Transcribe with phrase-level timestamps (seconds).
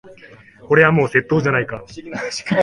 [0.67, 1.85] これはもう窃盗じゃないか。